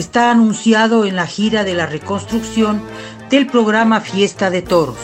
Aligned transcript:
está 0.00 0.30
anunciado 0.30 1.04
en 1.04 1.16
la 1.16 1.26
gira 1.26 1.64
de 1.64 1.74
la 1.74 1.86
reconstrucción 1.86 2.82
del 3.30 3.46
programa 3.46 4.00
Fiesta 4.00 4.50
de 4.50 4.62
Toros. 4.62 4.96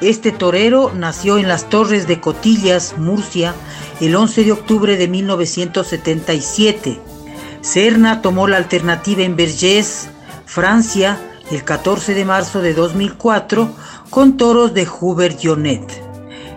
Este 0.00 0.32
torero 0.32 0.92
nació 0.94 1.38
en 1.38 1.46
las 1.46 1.68
Torres 1.68 2.06
de 2.06 2.20
Cotillas, 2.20 2.94
Murcia, 2.96 3.54
el 4.00 4.16
11 4.16 4.44
de 4.44 4.52
octubre 4.52 4.96
de 4.96 5.08
1977. 5.08 7.00
Serna 7.60 8.22
tomó 8.22 8.48
la 8.48 8.56
alternativa 8.56 9.22
en 9.22 9.36
Vergés, 9.36 10.08
Francia, 10.46 11.20
el 11.50 11.64
14 11.64 12.14
de 12.14 12.24
marzo 12.24 12.62
de 12.62 12.72
2004, 12.72 13.70
con 14.08 14.36
toros 14.36 14.72
de 14.72 14.88
Hubert 14.88 15.38
Jonet. 15.42 16.02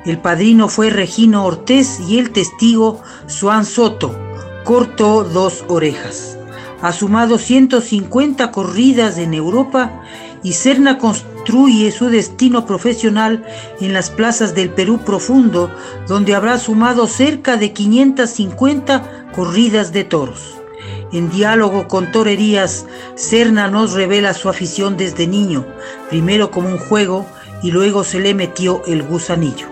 El 0.06 0.20
padrino 0.20 0.70
fue 0.70 0.90
Regino 0.90 1.46
Ortiz 1.46 2.00
y 2.00 2.20
el 2.20 2.32
testigo 2.32 3.02
Juan 3.40 3.66
Soto. 3.66 4.16
Cortó 4.64 5.24
dos 5.24 5.66
orejas. 5.68 6.38
Ha 6.84 6.92
sumado 6.92 7.38
150 7.38 8.52
corridas 8.52 9.18
en 9.18 9.34
Europa 9.34 10.04
y 10.44 10.52
Serna 10.52 10.98
construye 10.98 11.90
su 11.94 12.10
destino 12.10 12.66
profesional 12.66 13.46
en 13.80 13.94
las 13.94 14.10
plazas 14.10 14.54
del 14.54 14.70
Perú 14.70 15.00
profundo, 15.06 15.70
donde 16.10 16.36
habrá 16.36 16.58
sumado 16.58 17.08
cerca 17.08 17.56
de 17.56 17.72
550 17.72 19.32
corridas 19.34 19.94
de 19.94 20.04
toros. 20.04 20.56
En 21.14 21.30
diálogo 21.30 21.88
con 21.88 22.12
Torerías, 22.12 22.86
Serna 23.16 23.70
nos 23.70 23.94
revela 23.94 24.34
su 24.34 24.50
afición 24.50 24.98
desde 24.98 25.26
niño, 25.26 25.66
primero 26.10 26.52
como 26.52 26.68
un 26.68 26.80
juego 26.80 27.26
y 27.64 27.72
luego 27.72 28.04
se 28.04 28.20
le 28.20 28.34
metió 28.34 28.82
el 28.88 29.04
gusanillo. 29.04 29.68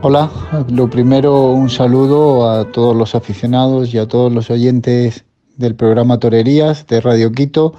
Hola, 0.00 0.28
lo 0.68 0.90
primero 0.90 1.52
un 1.52 1.70
saludo 1.70 2.50
a 2.50 2.64
todos 2.64 2.96
los 2.96 3.14
aficionados 3.14 3.94
y 3.94 3.98
a 3.98 4.08
todos 4.08 4.32
los 4.32 4.50
oyentes 4.50 5.24
del 5.56 5.74
programa 5.74 6.18
Torerías 6.18 6.86
de 6.86 7.00
Radio 7.00 7.32
Quito 7.32 7.74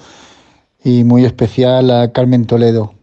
y 0.83 1.03
muy 1.03 1.25
especial 1.25 1.89
a 1.91 2.11
Carmen 2.11 2.45
Toledo. 2.45 2.93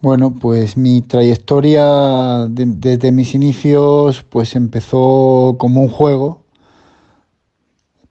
Bueno, 0.00 0.34
pues 0.40 0.76
mi 0.76 1.02
trayectoria 1.02 2.46
desde 2.48 3.12
mis 3.12 3.34
inicios 3.34 4.24
pues 4.28 4.56
empezó 4.56 5.56
como 5.58 5.82
un 5.82 5.88
juego. 5.88 6.44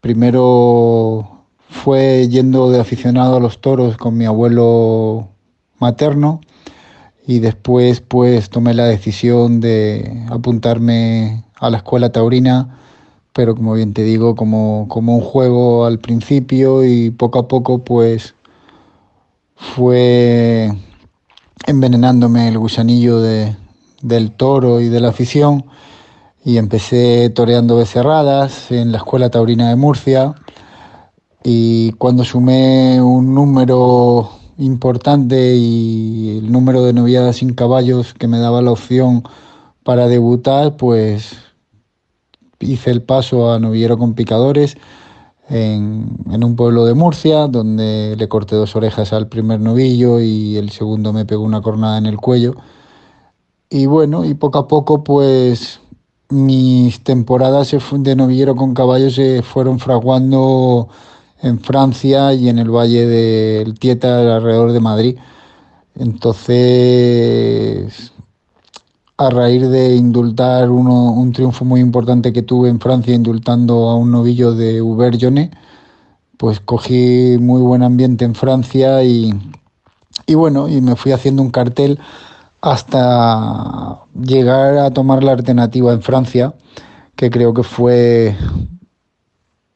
Primero 0.02 1.45
fue 1.67 2.27
yendo 2.30 2.69
de 2.69 2.80
aficionado 2.80 3.37
a 3.37 3.39
los 3.39 3.59
toros 3.59 3.97
con 3.97 4.17
mi 4.17 4.25
abuelo 4.25 5.30
materno 5.80 6.41
y 7.25 7.39
después 7.39 8.02
pues 8.02 8.49
tomé 8.49 8.73
la 8.73 8.85
decisión 8.85 9.59
de 9.59 10.25
apuntarme 10.30 11.43
a 11.59 11.69
la 11.69 11.77
escuela 11.77 12.11
taurina 12.11 12.80
pero 13.33 13.55
como 13.55 13.73
bien 13.73 13.94
te 13.94 14.03
digo, 14.03 14.35
como, 14.35 14.88
como 14.89 15.16
un 15.16 15.22
juego 15.22 15.85
al 15.85 15.99
principio 15.99 16.83
y 16.83 17.11
poco 17.11 17.39
a 17.39 17.47
poco 17.47 17.80
pues 17.80 18.36
fue 19.55 20.71
envenenándome 21.67 22.48
el 22.48 22.58
gusanillo 22.58 23.21
de, 23.21 23.55
del 24.02 24.31
toro 24.31 24.81
y 24.81 24.89
de 24.89 24.99
la 24.99 25.09
afición 25.09 25.65
y 26.43 26.58
empecé 26.58 27.30
toreando 27.30 27.76
becerradas 27.76 28.71
en 28.71 28.92
la 28.92 28.99
Escuela 28.99 29.30
Taurina 29.30 29.70
de 29.70 29.76
Murcia 29.76 30.36
y 31.43 31.92
cuando 31.93 32.23
sumé 32.23 33.02
un 33.02 33.33
número 33.33 34.32
importante 34.58 35.55
y 35.55 36.39
el 36.39 36.52
número 36.52 36.83
de 36.83 36.93
noviadas 36.93 37.37
sin 37.37 37.53
caballos 37.53 38.14
que 38.14 38.27
me 38.27 38.39
daba 38.39 38.61
la 38.61 38.71
opción 38.71 39.23
para 39.83 40.08
debutar, 40.08 40.76
pues 40.76 41.37
hice 42.59 42.92
el 42.92 43.02
paso 43.02 43.52
a 43.52 43.59
novillero 43.59 43.97
con 43.97 44.14
picadores 44.14 44.77
en, 45.49 46.43
un 46.43 46.55
pueblo 46.55 46.86
de 46.86 46.93
Murcia, 46.93 47.47
donde 47.47 48.15
le 48.17 48.27
corté 48.27 48.55
dos 48.55 48.75
orejas 48.75 49.14
al 49.14 49.27
primer 49.27 49.59
novillo 49.59 50.20
y 50.20 50.58
el 50.58 50.70
segundo 50.70 51.11
me 51.14 51.25
pegó 51.25 51.43
una 51.43 51.61
cornada 51.61 51.97
en 51.97 52.05
el 52.05 52.17
cuello. 52.17 52.55
Y 53.70 53.86
bueno, 53.86 54.25
y 54.25 54.33
poco 54.33 54.59
a 54.59 54.67
poco 54.67 55.03
pues 55.03 55.80
mis 56.30 57.03
temporadas 57.03 57.75
de 57.92 58.15
novillero 58.15 58.55
con 58.55 58.73
caballos 58.73 59.15
se 59.15 59.41
fueron 59.41 59.80
fraguando 59.80 60.89
en 61.41 61.59
Francia 61.59 62.33
y 62.33 62.49
en 62.49 62.59
el 62.59 62.70
Valle 62.70 63.05
del 63.08 63.77
Tieta 63.80 64.36
alrededor 64.36 64.71
de 64.71 64.80
Madrid. 64.80 65.17
Entonces 65.95 67.31
a 69.19 69.30
raíz 69.30 69.69
de 69.69 69.97
indultar 69.97 70.69
un 70.69 71.33
triunfo 71.33 71.65
muy 71.65 71.81
importante 71.81 72.31
que 72.31 72.41
tuve 72.41 72.69
en 72.69 72.80
Francia, 72.80 73.13
indultando 73.13 73.89
a 73.89 73.95
un 73.95 74.11
novillo 74.11 74.53
de 74.53 74.81
Hubert 74.81 75.19
pues 76.37 76.61
cogí 76.61 77.37
muy 77.37 77.61
buen 77.61 77.83
ambiente 77.83 78.23
en 78.23 78.33
Francia 78.33 79.03
y, 79.03 79.33
y 80.25 80.35
bueno, 80.35 80.69
y 80.69 80.79
me 80.79 80.95
fui 80.95 81.11
haciendo 81.11 81.41
un 81.41 81.49
cartel 81.49 81.99
hasta 82.61 84.05
llegar 84.13 84.77
a 84.77 84.91
tomar 84.91 85.21
la 85.21 85.33
alternativa 85.33 85.91
en 85.91 86.02
Francia, 86.02 86.53
que 87.17 87.29
creo 87.29 87.53
que 87.53 87.63
fue 87.63 88.37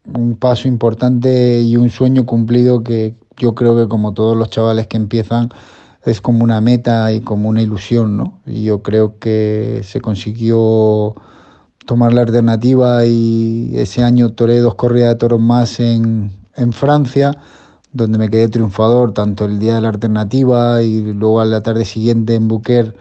un 0.06 0.38
paso 0.38 0.70
importante 0.70 1.60
y 1.60 1.76
un 1.76 1.90
sueño 1.90 2.26
cumplido 2.26 2.82
que 2.82 3.16
yo 3.36 3.54
creo 3.56 3.76
que 3.76 3.90
como 3.90 4.14
todos 4.14 4.38
los 4.38 4.50
chavales 4.50 4.88
que 4.88 4.96
empiezan, 4.96 5.50
es 6.06 6.22
como 6.22 6.44
una 6.44 6.62
meta 6.62 7.12
y 7.12 7.22
como 7.22 7.50
una 7.50 7.62
ilusión, 7.62 8.18
¿no? 8.18 8.40
Y 8.46 8.64
yo 8.64 8.82
creo 8.82 9.20
que 9.20 9.82
se 9.84 10.02
consiguió 10.02 11.16
tomar 11.86 12.14
la 12.14 12.22
alternativa 12.22 13.06
y 13.06 13.72
ese 13.76 14.04
año 14.04 14.34
toré 14.34 14.60
dos 14.60 14.76
corridas 14.76 15.10
de 15.10 15.16
toros 15.16 15.40
más 15.40 15.80
en, 15.80 16.32
en 16.56 16.74
Francia, 16.74 17.38
donde 17.92 18.18
me 18.18 18.30
quedé 18.30 18.50
triunfador 18.50 19.14
tanto 19.14 19.46
el 19.46 19.60
día 19.60 19.76
de 19.76 19.82
la 19.82 19.90
alternativa 19.90 20.82
y 20.82 21.14
luego 21.14 21.42
a 21.42 21.46
la 21.46 21.62
tarde 21.62 21.86
siguiente 21.86 22.36
en 22.36 22.48
Buquer 22.48 22.96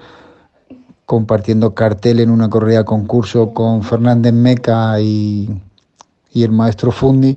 compartiendo 1.06 1.74
cartel 1.74 2.20
en 2.20 2.30
una 2.30 2.48
corrida 2.48 2.84
concurso 2.84 3.52
con 3.52 3.82
Fernández 3.82 4.32
Meca 4.32 5.00
y, 5.00 5.50
y 6.32 6.42
el 6.42 6.52
maestro 6.52 6.92
Fundi 6.92 7.36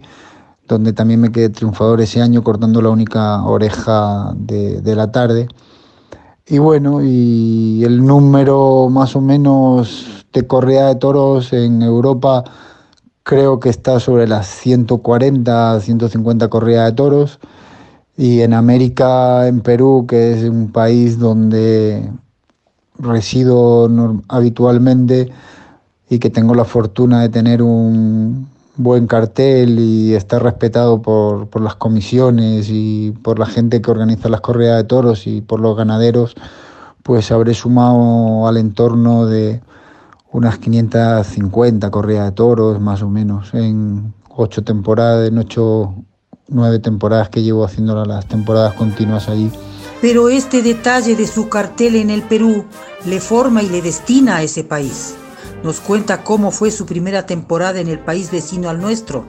donde 0.67 0.93
también 0.93 1.21
me 1.21 1.31
quedé 1.31 1.49
triunfador 1.49 2.01
ese 2.01 2.21
año 2.21 2.43
cortando 2.43 2.81
la 2.81 2.89
única 2.89 3.43
oreja 3.43 4.33
de, 4.35 4.95
la 4.95 5.11
tarde. 5.11 5.47
Y 6.47 6.59
bueno, 6.59 7.03
y 7.03 7.83
el 7.83 8.03
número 8.05 8.89
más 8.89 9.15
o 9.15 9.21
menos 9.21 10.25
de 10.33 10.45
correa 10.47 10.87
de 10.87 10.95
toros 10.95 11.53
en 11.53 11.81
Europa 11.81 12.43
creo 13.23 13.59
que 13.59 13.69
está 13.69 13.99
sobre 13.99 14.27
las 14.27 14.47
140, 14.47 15.79
150 15.79 16.47
correas 16.49 16.85
de 16.85 16.91
toros. 16.93 17.39
Y 18.17 18.41
en 18.41 18.53
América, 18.53 19.47
en 19.47 19.61
Perú, 19.61 20.05
que 20.07 20.33
es 20.33 20.49
un 20.49 20.71
país 20.71 21.19
donde 21.19 22.09
resido 22.97 23.89
habitualmente 24.29 25.31
y 26.09 26.19
que 26.19 26.29
tengo 26.29 26.55
la 26.55 26.65
fortuna 26.65 27.21
de 27.21 27.29
tener 27.29 27.61
un, 27.61 28.47
buen 28.77 29.07
cartel 29.07 29.79
y 29.79 30.13
está 30.13 30.39
respetado 30.39 31.01
por, 31.01 31.47
por, 31.47 31.61
las 31.61 31.75
comisiones 31.75 32.67
y 32.69 33.11
por 33.23 33.39
la 33.39 33.45
gente 33.45 33.81
que 33.81 33.91
organiza 33.91 34.29
las 34.29 34.41
corridas 34.41 34.77
de 34.77 34.83
toros 34.83 35.27
y 35.27 35.41
por 35.41 35.59
los 35.59 35.77
ganaderos, 35.77 36.35
pues 37.03 37.31
habré 37.31 37.53
sumado 37.53 38.47
al 38.47 38.57
entorno 38.57 39.25
de 39.25 39.61
unas 40.31 40.57
550 40.57 41.89
corridas 41.91 42.25
de 42.25 42.31
toros 42.33 42.81
más 42.81 43.01
o 43.01 43.09
menos 43.09 43.53
en 43.53 44.13
ocho 44.29 44.63
temporadas, 44.63 45.29
en 45.29 45.37
ocho, 45.37 45.95
nueve 46.49 46.79
temporadas 46.79 47.29
que 47.29 47.41
llevo 47.41 47.63
haciendo 47.63 48.03
las 48.05 48.27
temporadas 48.27 48.73
continuas 48.73 49.29
allí. 49.29 49.49
Pero 50.01 50.29
este 50.29 50.61
detalle 50.61 51.15
de 51.15 51.25
su 51.25 51.47
cartel 51.47 51.95
en 51.95 52.09
el 52.09 52.21
Perú 52.21 52.65
le 53.05 53.19
forma 53.21 53.63
y 53.63 53.69
le 53.69 53.81
destina 53.81 54.37
a 54.37 54.43
ese 54.43 54.63
país. 54.63 55.15
Nos 55.63 55.79
cuenta 55.79 56.23
cómo 56.23 56.51
fue 56.51 56.71
su 56.71 56.85
primera 56.85 57.25
temporada 57.25 57.79
en 57.79 57.87
el 57.87 57.99
país 57.99 58.31
vecino 58.31 58.69
al 58.69 58.79
nuestro. 58.79 59.25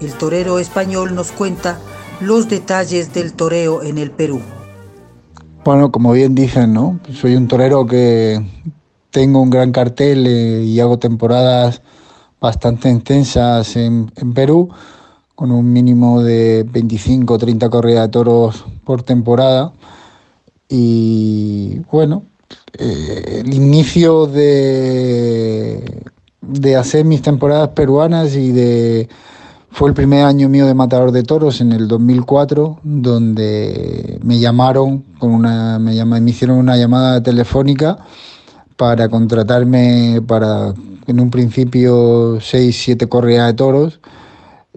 El 0.00 0.12
torero 0.14 0.58
español 0.58 1.14
nos 1.14 1.32
cuenta 1.32 1.78
los 2.20 2.48
detalles 2.48 3.12
del 3.12 3.32
toreo 3.32 3.82
en 3.82 3.98
el 3.98 4.10
Perú. 4.10 4.40
Bueno, 5.64 5.92
como 5.92 6.12
bien 6.12 6.34
dicen, 6.34 6.72
¿no? 6.72 6.98
Soy 7.12 7.36
un 7.36 7.46
torero 7.46 7.86
que 7.86 8.42
tengo 9.10 9.40
un 9.40 9.50
gran 9.50 9.72
cartel 9.72 10.26
eh, 10.26 10.62
y 10.64 10.80
hago 10.80 10.98
temporadas 10.98 11.82
bastante 12.40 12.88
intensas 12.88 13.76
en, 13.76 14.10
Perú, 14.34 14.68
con 15.34 15.50
un 15.50 15.72
mínimo 15.72 16.22
de 16.22 16.64
25 16.70 17.34
o 17.34 17.38
30 17.38 17.68
corridas 17.68 18.06
de 18.06 18.12
toros 18.12 18.64
por 18.84 19.02
temporada. 19.02 19.72
Y 20.68 21.80
bueno, 21.90 22.22
eh, 22.78 23.42
el 23.44 23.54
inicio 23.54 24.26
de, 24.26 26.02
de 26.40 26.76
hacer 26.76 27.04
mis 27.04 27.22
temporadas 27.22 27.70
peruanas 27.70 28.34
y 28.34 28.52
de 28.52 29.08
fue 29.70 29.88
el 29.90 29.94
primer 29.94 30.24
año 30.24 30.48
mío 30.48 30.66
de 30.66 30.74
matador 30.74 31.12
de 31.12 31.22
toros 31.22 31.60
en 31.60 31.72
el 31.72 31.86
2004, 31.88 32.80
donde 32.82 34.18
me 34.24 34.38
llamaron 34.38 35.04
con 35.18 35.30
una 35.30 35.78
me, 35.78 36.04
me 36.04 36.30
hicieron 36.30 36.58
una 36.58 36.76
llamada 36.76 37.22
telefónica 37.22 37.98
para 38.76 39.08
contratarme 39.08 40.22
para 40.26 40.74
en 41.06 41.20
un 41.20 41.30
principio 41.30 42.38
6 42.40 42.76
7 42.76 43.08
corridas 43.08 43.48
de 43.48 43.54
toros 43.54 44.00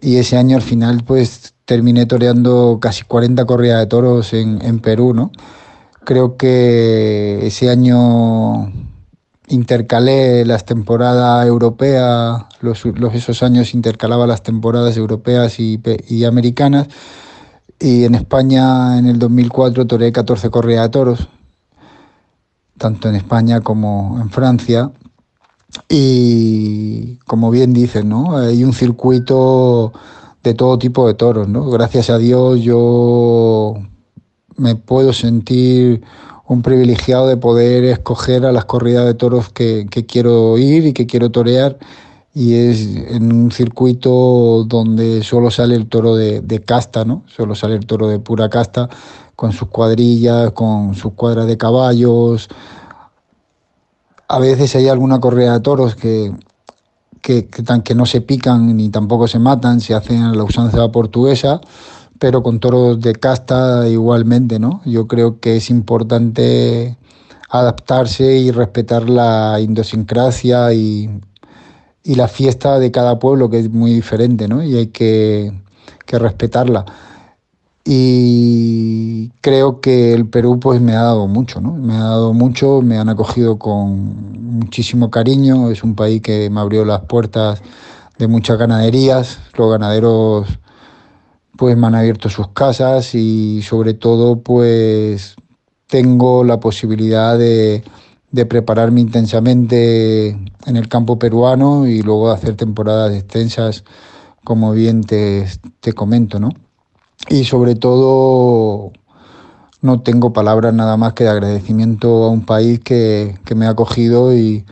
y 0.01 0.17
ese 0.17 0.37
año 0.37 0.55
al 0.57 0.61
final 0.61 1.03
pues 1.05 1.53
terminé 1.65 2.05
toreando 2.05 2.79
casi 2.81 3.03
40 3.03 3.45
corridas 3.45 3.79
de 3.79 3.87
toros 3.87 4.33
en, 4.33 4.61
en 4.61 4.79
Perú, 4.79 5.13
¿no? 5.13 5.31
Creo 6.03 6.35
que 6.35 7.45
ese 7.45 7.69
año 7.69 8.71
intercalé 9.51 10.45
las 10.45 10.65
temporadas 10.65 11.45
europeas, 11.45 12.45
los, 12.61 12.85
esos 13.13 13.43
años 13.43 13.73
intercalaba 13.73 14.25
las 14.25 14.41
temporadas 14.41 14.97
europeas 14.97 15.59
y, 15.59 16.25
americanas. 16.25 16.87
Y 17.79 18.05
en 18.05 18.15
España 18.15 18.97
en 18.97 19.07
el 19.07 19.19
2004 19.19 19.85
toreé 19.87 20.11
14 20.11 20.49
corridas 20.49 20.83
de 20.83 20.89
toros, 20.89 21.29
tanto 22.77 23.09
en 23.09 23.15
España 23.15 23.61
como 23.61 24.19
en 24.21 24.29
Francia. 24.29 24.91
Y 25.87 27.17
como 27.25 27.51
bien 27.51 27.73
dicen, 27.73 28.09
¿no? 28.09 28.37
hay 28.37 28.63
un 28.63 28.73
circuito 28.73 29.93
de 30.43 30.53
todo 30.53 30.77
tipo 30.79 31.07
de 31.07 31.13
toros. 31.13 31.47
¿no? 31.47 31.69
Gracias 31.69 32.09
a 32.09 32.17
Dios 32.17 32.59
yo 32.61 33.75
me 34.61 34.75
puedo 34.75 35.11
sentir 35.11 36.03
un 36.47 36.61
privilegiado 36.61 37.27
de 37.27 37.37
poder 37.37 37.83
escoger 37.85 38.45
a 38.45 38.51
las 38.51 38.65
corridas 38.65 39.05
de 39.05 39.15
toros 39.15 39.49
que, 39.49 39.87
quiero 40.07 40.57
ir 40.57 40.85
y 40.85 40.93
que 40.93 41.07
quiero 41.07 41.31
torear 41.31 41.77
y 42.33 42.53
es 42.53 42.95
en 43.09 43.33
un 43.33 43.51
circuito 43.51 44.63
donde 44.65 45.23
solo 45.23 45.49
sale 45.49 45.75
el 45.75 45.87
toro 45.87 46.15
de, 46.15 46.63
casta, 46.65 47.03
¿no? 47.03 47.23
Solo 47.27 47.55
sale 47.55 47.75
el 47.75 47.85
toro 47.85 48.07
de 48.07 48.19
pura 48.19 48.49
casta 48.49 48.89
con 49.35 49.51
sus 49.51 49.69
cuadrillas, 49.69 50.51
con 50.51 50.93
sus 50.93 51.13
cuadras 51.13 51.47
de 51.47 51.57
caballos. 51.57 52.47
A 54.27 54.39
veces 54.39 54.75
hay 54.75 54.87
alguna 54.87 55.19
corrida 55.19 55.53
de 55.53 55.59
toros 55.61 55.95
que, 55.95 56.31
que, 57.21 57.49
que 57.49 57.95
no 57.95 58.05
se 58.05 58.21
pican 58.21 58.77
ni 58.77 58.89
tampoco 58.89 59.27
se 59.27 59.39
matan, 59.39 59.81
se 59.81 59.93
hacen 59.93 60.37
la 60.37 60.43
usanza 60.43 60.89
portuguesa 60.91 61.59
pero 62.21 62.43
con 62.43 62.59
toros 62.59 63.01
de 63.01 63.15
casta 63.15 63.89
igualmente, 63.89 64.59
¿no? 64.59 64.83
Yo 64.85 65.07
creo 65.07 65.39
que 65.39 65.55
es 65.55 65.71
importante 65.71 66.95
adaptarse 67.49 68.37
y 68.37 68.51
respetar 68.51 69.09
la 69.09 69.59
idiosincrasia 69.59 70.71
y, 70.71 71.09
la 72.03 72.27
fiesta 72.27 72.77
de 72.77 72.91
cada 72.91 73.17
pueblo, 73.17 73.49
que 73.49 73.57
es 73.57 73.71
muy 73.71 73.93
diferente, 73.93 74.47
¿no? 74.47 74.61
Y 74.61 74.75
hay 74.75 74.87
que, 74.87 75.51
respetarla. 76.11 76.85
Y 77.83 79.29
creo 79.41 79.81
que 79.81 80.13
el 80.13 80.27
Perú 80.27 80.59
pues 80.59 80.79
me 80.79 80.93
ha 80.95 81.01
dado 81.01 81.27
mucho, 81.27 81.59
¿no? 81.59 81.73
Me 81.73 81.95
ha 81.95 82.03
dado 82.03 82.33
mucho, 82.33 82.83
me 82.83 82.99
han 82.99 83.09
acogido 83.09 83.57
con 83.57 84.59
muchísimo 84.59 85.09
cariño, 85.09 85.71
es 85.71 85.83
un 85.83 85.95
país 85.95 86.21
que 86.21 86.51
me 86.51 86.59
abrió 86.59 86.85
las 86.85 87.01
puertas 87.01 87.63
de 88.19 88.27
muchas 88.27 88.59
ganaderías, 88.59 89.39
los 89.57 89.71
ganaderos 89.71 90.59
pues 91.61 91.77
me 91.77 91.85
han 91.85 91.93
abierto 91.93 92.27
sus 92.27 92.47
casas 92.47 93.13
y 93.13 93.61
sobre 93.61 93.93
todo 93.93 94.41
pues 94.41 95.35
tengo 95.85 96.43
la 96.43 96.59
posibilidad 96.59 97.37
de, 97.37 97.83
prepararme 98.49 98.99
intensamente 98.99 100.29
en 100.29 100.75
el 100.75 100.87
campo 100.87 101.19
peruano 101.19 101.85
y 101.85 102.01
luego 102.01 102.31
hacer 102.31 102.55
temporadas 102.55 103.13
extensas 103.13 103.83
como 104.43 104.71
bien 104.71 105.03
te, 105.03 105.45
comento, 105.93 106.39
¿no? 106.39 106.49
Y 107.29 107.43
sobre 107.43 107.75
todo 107.75 108.91
no 109.83 110.01
tengo 110.01 110.33
palabras 110.33 110.73
nada 110.73 110.97
más 110.97 111.13
que 111.13 111.25
de 111.25 111.29
agradecimiento 111.29 112.23
a 112.23 112.29
un 112.31 112.43
país 112.43 112.79
que, 112.79 113.35
me 113.55 113.67
ha 113.67 113.69
acogido 113.69 114.35
y 114.35 114.65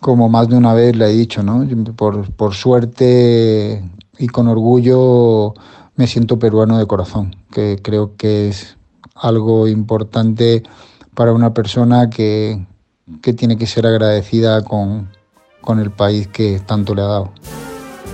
como 0.00 0.30
más 0.30 0.48
de 0.48 0.56
una 0.56 0.72
vez 0.72 0.96
le 0.96 1.10
he 1.10 1.12
dicho, 1.12 1.42
¿no? 1.42 1.62
Por, 1.94 2.32
por 2.32 2.54
suerte 2.54 3.84
y 4.18 4.28
con 4.28 4.48
orgullo 4.48 5.52
me 5.96 6.06
siento 6.06 6.38
peruano 6.38 6.78
de 6.78 6.86
corazón, 6.86 7.34
que 7.50 7.78
creo 7.82 8.16
que 8.16 8.48
es 8.48 8.76
algo 9.14 9.66
importante 9.66 10.62
para 11.14 11.32
una 11.32 11.54
persona 11.54 12.10
que, 12.10 12.66
tiene 13.36 13.56
que 13.56 13.66
ser 13.66 13.86
agradecida 13.86 14.62
con, 14.62 15.08
con 15.60 15.80
el 15.80 15.90
país 15.90 16.28
que 16.28 16.60
tanto 16.60 16.94
le 16.94 17.02
ha 17.02 17.06
dado. 17.06 17.32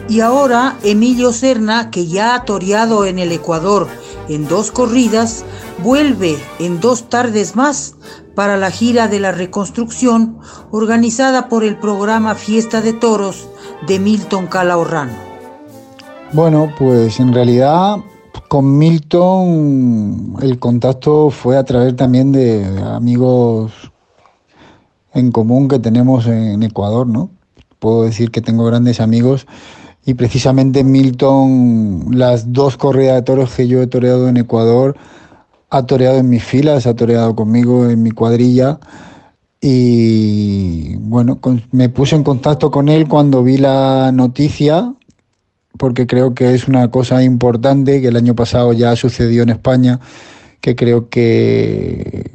Y 0.09 0.21
ahora 0.21 0.77
Emilio 0.83 1.33
Serna, 1.33 1.91
que 1.91 2.07
ya 2.07 2.35
ha 2.35 2.45
toreado 2.45 3.05
en 3.05 3.19
el 3.19 3.33
Ecuador 3.33 3.89
en 4.29 4.47
dos 4.47 4.71
corridas, 4.71 5.45
vuelve 5.83 6.39
en 6.59 6.81
dos 6.81 7.09
tardes 7.09 7.57
más 7.57 7.97
para 8.35 8.57
la 8.57 8.71
gira 8.71 9.09
de 9.09 9.21
la 9.21 9.33
reconstrucción 9.33 10.39
organizada 10.71 11.49
por 11.49 11.65
el 11.65 11.77
programa 11.77 12.35
Fiesta 12.35 12.81
de 12.81 12.93
Toros 12.93 13.49
de 13.87 13.99
Milton 13.99 14.47
Calahorrano. 14.47 15.32
Bueno, 16.35 16.73
pues 16.79 17.21
en 17.21 17.35
realidad 17.35 17.99
con 18.49 18.79
Milton 18.79 20.37
el 20.41 20.59
contacto 20.59 21.29
fue 21.29 21.59
a 21.59 21.65
través 21.65 21.95
también 21.95 22.33
de 22.33 22.65
amigos 22.87 23.93
en 25.13 25.31
común 25.31 25.69
que 25.69 25.79
tenemos 25.79 26.27
en 26.27 26.63
Ecuador, 26.63 27.07
¿no? 27.07 27.29
Puedo 27.79 28.05
decir 28.05 28.31
que 28.31 28.41
tengo 28.41 28.65
grandes 28.65 28.99
amigos 28.99 29.47
y 30.07 30.15
precisamente 30.15 30.85
Milton, 30.85 32.07
las 32.13 32.51
dos 32.51 32.79
corridas 32.79 33.17
de 33.17 33.23
toros 33.23 33.55
que 33.55 33.69
yo 33.69 33.83
he 33.83 33.87
toreado 33.87 34.27
en 34.27 34.39
Ecuador, 34.39 34.97
ha 35.69 35.85
toreado 35.85 36.17
en 36.17 36.31
mis 36.31 36.43
filas, 36.43 36.87
ha 36.87 36.97
toreado 36.97 37.37
conmigo 37.37 37.91
en 37.91 38.03
mi 38.03 38.11
cuadrilla 38.11 38.81
y 39.61 40.97
bueno, 40.97 41.39
me 41.73 41.91
puse 41.91 42.17
en 42.17 42.25
contacto 42.25 42.71
con 42.71 42.89
él 42.89 43.07
cuando 43.07 43.43
vi 43.43 43.59
la 43.59 44.13
noticia 44.13 44.95
porque 45.79 46.07
creo 46.07 46.35
que 46.35 46.55
es 46.55 46.69
una 46.69 46.91
cosa 46.91 47.23
importante 47.23 48.01
que 48.01 48.09
el 48.09 48.17
año 48.17 48.35
pasado 48.35 48.73
ya 48.73 48.95
sucedió 48.97 49.43
en 49.43 49.51
España, 49.51 50.01
que 50.61 50.77
creo 50.77 51.09
que 51.09 52.31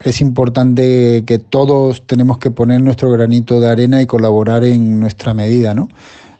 es 0.00 0.20
importante 0.20 1.24
que 1.26 1.38
todos 1.38 2.06
tenemos 2.06 2.38
que 2.38 2.50
poner 2.50 2.80
nuestro 2.80 3.10
granito 3.10 3.60
de 3.60 3.68
arena 3.68 4.00
y 4.00 4.06
colaborar 4.06 4.64
en 4.64 4.98
nuestra 4.98 5.34
medida, 5.34 5.74
¿no? 5.74 5.88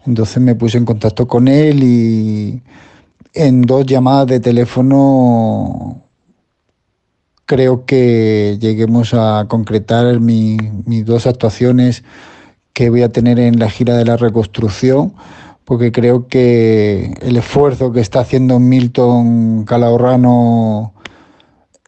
Entonces 0.07 0.43
me 0.43 0.55
puse 0.55 0.79
en 0.79 0.87
contacto 0.87 1.29
con 1.29 1.47
él 1.47 1.83
y 1.83 2.63
en 3.35 3.63
dos 3.63 3.85
llamadas 3.87 4.29
de 4.29 4.41
teléfono 4.41 6.03
creo 7.45 7.85
que 7.85 8.57
lleguemos 8.61 9.13
a 9.13 9.45
concretar 9.49 10.21
mis 10.21 11.05
dos 11.05 11.27
actuaciones 11.27 12.03
que 12.73 12.89
voy 12.89 13.03
a 13.03 13.11
tener 13.11 13.39
en 13.39 13.59
la 13.59 13.69
gira 13.69 13.97
de 13.97 14.05
la 14.05 14.17
reconstrucción 14.17 15.13
porque 15.65 15.93
creo 15.93 16.27
que 16.29 17.15
el 17.23 17.37
esfuerzo 17.37 17.93
que 17.93 18.01
está 18.01 18.21
haciendo 18.21 18.59
Milton 18.59 19.65
Calahorrano 19.65 20.95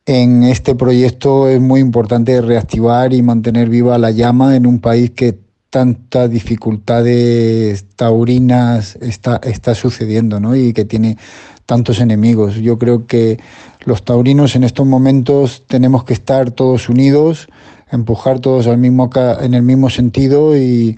en 0.07 0.43
este 0.43 0.75
proyecto 0.75 1.49
es 1.49 1.61
muy 1.61 1.81
importante 1.81 2.41
reactivar 2.41 3.12
y 3.12 3.23
mantener 3.23 3.69
viva 3.69 3.99
la 3.99 4.11
llama 4.11 4.57
en 4.57 4.67
un 4.67 4.81
país 4.81 5.11
que 5.11 5.38
tantas 5.71 6.31
dificultades 6.31 7.87
taurinas 7.97 8.97
está, 9.00 9.41
está 9.43 9.75
sucediendo 9.75 10.38
¿no? 10.38 10.55
y 10.55 10.73
que 10.73 10.85
tiene 10.85 11.17
tantos 11.64 12.00
enemigos. 12.00 12.57
Yo 12.57 12.79
creo 12.79 13.07
que 13.07 13.38
los 13.85 14.05
taurinos 14.05 14.55
en 14.55 14.64
estos 14.64 14.87
momentos 14.87 15.64
tenemos 15.67 16.05
que 16.05 16.12
estar 16.12 16.50
todos 16.50 16.88
unidos, 16.88 17.49
empujar 17.92 18.40
todos 18.40 18.66
al 18.66 18.78
mismo, 18.78 19.11
en 19.40 19.54
el 19.54 19.62
mismo 19.62 19.90
sentido 19.90 20.56
y, 20.56 20.96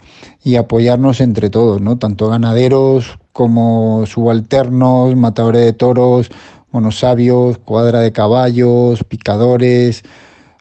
apoyarnos 0.59 1.21
entre 1.21 1.51
todos, 1.51 1.81
¿no? 1.81 1.99
Tanto 1.99 2.29
ganaderos 2.29 3.19
como 3.33 4.07
subalternos, 4.07 5.17
matadores 5.17 5.65
de 5.65 5.73
toros, 5.73 6.31
monosabios, 6.71 7.59
cuadra 7.59 8.01
de 8.01 8.13
caballos, 8.13 9.03
picadores, 9.05 10.03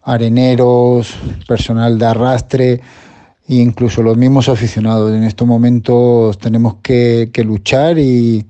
areneros, 0.02 1.14
personal 1.48 2.00
de 2.00 2.06
arrastre 2.06 2.82
e 3.48 3.56
incluso 3.56 4.02
los 4.02 4.18
mismos 4.18 4.50
aficionados. 4.50 5.14
En 5.14 5.24
estos 5.24 5.48
momentos 5.48 6.40
tenemos 6.40 6.78
que 6.82 7.32
luchar 7.46 8.00
y, 8.00 8.48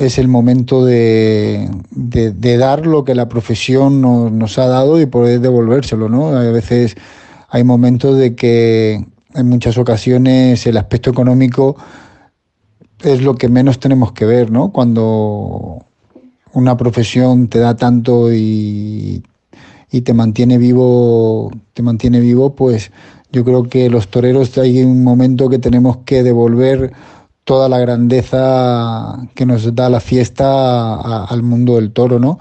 es 0.00 0.18
el 0.18 0.28
momento 0.28 0.84
de, 0.84 1.68
dar 2.58 2.86
lo 2.86 3.04
que 3.04 3.14
la 3.14 3.28
profesión 3.28 4.00
nos, 4.00 4.58
ha 4.58 4.66
dado 4.66 5.00
y 5.00 5.06
poder 5.06 5.40
devolvérselo, 5.40 6.08
¿no? 6.08 6.28
A 6.28 6.50
veces 6.50 6.96
hay 7.50 7.64
momentos 7.64 8.16
de 8.16 8.34
que 8.34 9.04
en 9.34 9.48
muchas 9.48 9.76
ocasiones 9.76 10.66
el 10.66 10.78
aspecto 10.78 11.10
económico 11.10 11.76
es 13.02 13.22
lo 13.22 13.34
que 13.34 13.48
menos 13.48 13.78
tenemos 13.78 14.12
que 14.12 14.24
ver, 14.24 14.50
¿no? 14.50 14.72
Cuando 14.72 15.84
una 16.52 16.76
profesión 16.76 17.48
te 17.48 17.58
da 17.58 17.76
tanto 17.76 18.32
y, 18.32 19.22
y 19.90 20.00
te 20.00 20.14
mantiene 20.14 20.56
vivo, 20.56 21.50
te 21.74 21.82
mantiene 21.82 22.20
vivo, 22.20 22.54
pues 22.54 22.90
yo 23.32 23.44
creo 23.44 23.64
que 23.64 23.90
los 23.90 24.08
toreros 24.08 24.56
hay 24.56 24.82
un 24.82 25.04
momento 25.04 25.50
que 25.50 25.58
tenemos 25.58 25.98
que 25.98 26.22
devolver 26.22 26.92
toda 27.50 27.68
la 27.68 27.80
grandeza 27.80 29.28
que 29.34 29.44
nos 29.44 29.74
da 29.74 29.90
la 29.90 29.98
fiesta 29.98 31.24
al 31.24 31.42
mundo 31.42 31.74
del 31.74 31.90
toro, 31.90 32.20
¿no? 32.20 32.38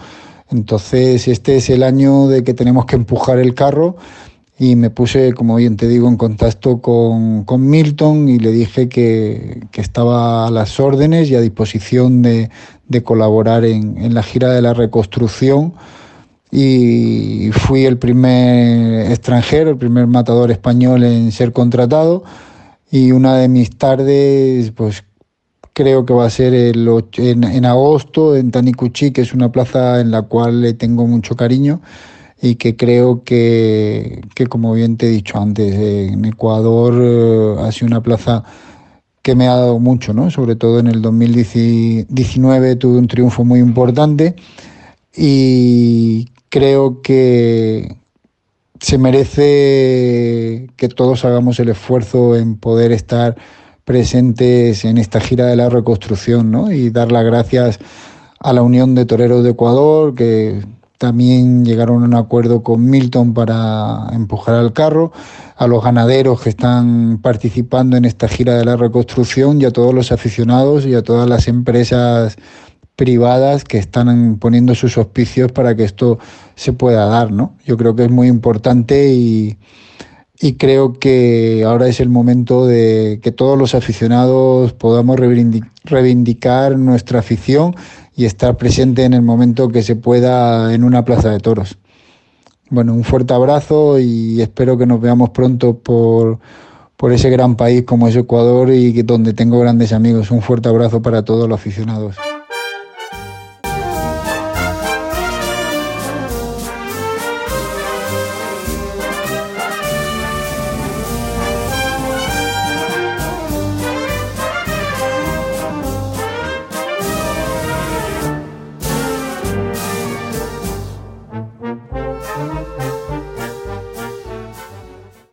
Entonces 0.51 1.27
este 1.27 1.55
es 1.57 1.71
el 1.71 1.81
año 1.81 2.27
de 2.27 2.43
que 2.43 2.53
tenemos 2.53 2.85
que 2.85 2.95
empujar 2.95 3.39
el 3.39 3.55
carro 3.55 3.95
y 4.59 4.75
me 4.75 4.91
puse, 4.91 5.33
como 5.33 5.55
bien 5.55 5.77
te 5.77 5.87
digo, 5.87 6.07
en 6.07 6.15
contacto 6.15 6.79
con, 6.79 7.43
Milton 7.59 8.29
y 8.29 8.37
le 8.37 8.51
dije 8.51 8.87
que, 8.87 9.63
estaba 9.73 10.45
a 10.45 10.51
las 10.51 10.79
órdenes 10.79 11.27
y 11.31 11.35
a 11.35 11.41
disposición 11.41 12.21
de, 12.21 12.51
colaborar 13.03 13.65
en, 13.65 14.13
la 14.13 14.21
gira 14.21 14.49
de 14.51 14.61
la 14.61 14.75
reconstrucción. 14.75 15.73
Y 16.51 17.49
fui 17.51 17.87
el 17.87 17.97
primer 17.97 19.09
extranjero, 19.11 19.71
el 19.71 19.77
primer 19.77 20.05
matador 20.05 20.51
español 20.51 21.03
en 21.03 21.31
ser 21.31 21.51
contratado. 21.51 22.23
Y 22.91 23.12
una 23.12 23.38
de 23.38 23.48
mis 23.48 23.77
tardes, 23.77 24.72
pues 24.72 25.03
creo 25.74 26.05
que 26.05 26.13
va 26.13 26.25
a 26.25 26.29
ser 26.29 26.53
el, 26.53 26.88
en, 27.17 27.43
en 27.43 27.65
agosto 27.65 28.36
en 28.36 28.51
Tanicuchi, 28.51 29.12
que 29.12 29.22
es 29.22 29.34
una 29.34 29.51
plaza 29.51 30.01
en 30.01 30.12
la 30.12 30.24
cual 30.24 30.62
le 30.62 30.74
tengo 30.74 31.05
mucho 31.08 31.36
cariño 31.36 31.81
y 32.41 32.55
que 32.55 32.75
creo 32.75 33.24
que, 33.24 34.22
como 34.50 34.74
bien 34.74 34.98
te 34.98 35.08
he 35.08 35.10
dicho 35.10 35.38
antes, 35.39 35.74
en 35.75 36.24
Ecuador 36.25 36.93
eh, 37.01 37.55
ha 37.62 37.72
sido 37.72 37.88
una 37.88 38.01
plaza 38.01 38.43
que 39.22 39.36
me 39.36 39.48
ha 39.48 39.55
dado 39.55 39.79
mucho, 39.79 40.13
¿no? 40.13 40.31
sobre 40.31 40.55
todo 40.55 40.79
en 40.79 40.88
el 40.88 41.01
2019 41.01 42.75
tuve 42.77 42.98
un 42.98 43.08
triunfo 43.08 43.43
muy 43.43 43.60
importante 43.60 44.36
y 45.15 46.29
creo 46.48 47.01
que 47.01 47.99
se 48.79 48.98
merece 48.98 50.69
que 50.75 50.89
todos 50.89 51.25
hagamos 51.25 51.59
el 51.59 51.69
esfuerzo 51.69 52.36
en 52.36 52.57
poder 52.57 52.91
estar 52.91 53.36
presentes 53.83 54.86
en 54.86 54.98
esta 54.98 55.19
gira 55.19 55.45
de 55.45 55.55
la 55.55 55.69
reconstrucción 55.69 56.51
¿no? 56.51 56.71
y 56.71 56.89
dar 56.89 57.12
las 57.12 57.25
gracias 57.25 57.79
a 58.39 58.53
la 58.53 58.62
Unión 58.62 58.95
de 58.95 59.05
Toreros 59.05 59.43
de 59.43 59.50
Ecuador, 59.51 60.15
que 60.15 60.63
también 60.98 61.65
llegaron 61.65 62.03
a 62.03 62.05
un 62.05 62.13
acuerdo 62.13 62.62
con 62.62 62.89
Milton 62.89 63.33
para 63.33 64.07
empujar 64.12 64.55
al 64.55 64.74
carro, 64.74 65.12
a 65.55 65.65
los 65.65 65.83
ganaderos 65.83 66.41
que 66.41 66.50
están 66.50 67.19
participando 67.21 67.98
en 67.98 68.05
esta 68.05 68.27
gira 68.27 68.55
de 68.55 68.65
la 68.65 68.75
reconstrucción 68.75 69.62
y 69.62 69.65
a 69.65 69.71
todos 69.71 69.93
los 69.93 70.12
aficionados 70.12 70.86
y 70.86 70.95
a 70.95 71.01
todas 71.01 71.27
las 71.27 71.48
empresas 71.48 72.38
privadas 73.00 73.63
que 73.63 73.77
están 73.77 74.39
poniendo 74.39 74.75
sus 74.75 74.98
auspicios 74.98 75.53
para 75.53 75.74
que 75.74 75.86
esto 75.86 76.20
se 76.56 76.74
pueda 76.74 77.06
dar, 77.06 77.32
¿no? 77.32 77.56
Yo 77.65 77.77
creo 77.77 77.96
que 77.96 78.03
es 78.03 78.12
muy 78.12 78.27
importante 78.27 79.13
y, 79.13 79.58
creo 80.58 80.91
que 80.91 81.63
ahora 81.65 81.88
es 81.88 82.01
el 82.01 82.10
momento 82.10 82.68
de 82.68 83.22
que 83.24 83.32
todos 83.32 83.58
los 83.58 83.74
aficionados 83.74 84.74
podamos 84.74 85.18
reivindicar 85.18 86.77
nuestra 86.77 87.20
afición 87.20 87.74
y 88.18 88.25
estar 88.25 88.58
presente 88.58 89.06
en 89.06 89.13
el 89.13 89.22
momento 89.22 89.70
que 89.70 89.82
se 89.82 89.96
pueda 89.96 90.74
en 90.74 90.84
una 90.84 91.06
plaza 91.06 91.29
de 91.29 91.39
toros. 91.39 91.77
Bueno, 92.70 92.94
un 92.94 93.06
fuerte 93.06 93.34
abrazo 93.34 93.98
y 93.98 94.41
espero 94.41 94.77
que 94.77 94.86
nos 94.86 95.00
veamos 95.00 95.29
pronto 95.29 95.77
por, 95.77 96.39
por 96.98 97.13
ese 97.13 97.29
gran 97.29 97.56
país 97.56 97.84
como 97.84 98.10
es 98.10 98.15
Ecuador 98.18 98.72
y 98.72 99.01
donde 99.03 99.34
tengo 99.34 99.58
grandes 99.58 99.94
amigos. 99.94 100.32
Un 100.32 100.41
fuerte 100.41 100.68
abrazo 100.68 101.01
para 101.01 101.24
todos 101.24 101.48
los 101.48 101.58
aficionados. 101.58 102.18